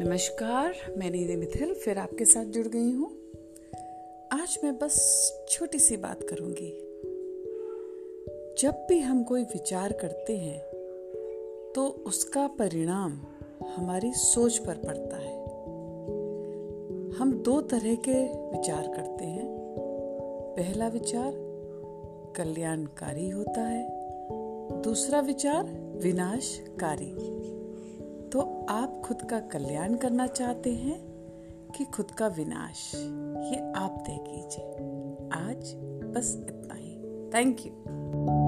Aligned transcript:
नमस्कार, 0.00 0.94
मैं 0.98 1.10
नीति 1.10 1.36
मिथिल, 1.36 1.74
फिर 1.74 1.98
आपके 1.98 2.24
साथ 2.24 2.44
जुड़ 2.44 2.66
गई 2.66 2.90
हूँ। 2.92 3.10
आज 4.32 4.58
मैं 4.64 4.78
बस 4.78 4.96
छोटी 5.48 5.78
सी 5.78 5.96
बात 5.96 6.22
करूँगी। 6.22 6.70
जब 8.58 8.86
भी 8.88 8.98
हम 8.98 9.22
कोई 9.22 9.42
विचार 9.42 9.92
करते 9.92 10.36
हैं 10.36 10.58
तो 11.72 11.86
उसका 12.06 12.46
परिणाम 12.46 13.20
हमारी 13.76 14.12
सोच 14.12 14.58
पर 14.58 14.74
पड़ता 14.74 15.16
है। 15.16 15.36
हम 17.18 17.32
दो 17.42 17.60
तरह 17.60 17.94
के 17.94 18.22
विचार 18.50 18.88
करते 18.88 19.24
हैं। 19.24 19.46
पहला 20.56 20.88
विचार 20.88 21.32
कल्याणकारी 22.36 23.28
होता 23.30 23.60
है, 23.60 23.88
दूसरा 24.82 25.20
विचार 25.20 25.64
विनाशकारी। 26.02 27.14
तो 28.32 28.66
आप 28.68 29.02
खुद 29.04 29.22
का 29.22 29.40
कल्याण 29.40 29.94
करना 29.94 30.26
चाहते 30.26 30.74
हैं 30.74 31.00
कि 31.76 31.84
खुद 31.84 32.10
का 32.10 32.26
विनाश? 32.26 32.92
ये 33.52 33.72
आप 33.72 34.04
तय 34.06 34.18
कीजिए। 34.28 34.72
आज 35.46 35.74
बस 36.14 36.44
इतना 36.48 36.74
ही। 36.74 36.96
Thank 37.34 37.66
you 37.66 38.45